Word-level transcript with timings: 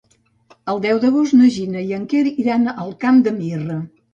El 0.73 0.81
deu 0.85 1.01
d'agost 1.03 1.35
na 1.41 1.49
Gina 1.57 1.85
i 1.91 1.93
en 1.99 2.09
Quer 2.15 2.25
iran 2.47 2.69
al 2.73 2.91
Camp 3.05 3.21
de 3.29 3.39
Mirra. 3.41 3.79